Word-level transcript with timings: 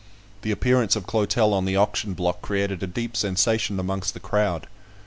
The 0.41 0.49
appearance 0.49 0.95
of 0.95 1.05
Clotel 1.05 1.53
on 1.53 1.65
the 1.65 1.75
auction 1.75 2.15
block 2.15 2.41
created 2.41 2.81
a 2.81 2.87
deep 2.87 3.15
sensation 3.15 3.79
amongst 3.79 4.15
the 4.15 4.19
crowd. 4.19 4.65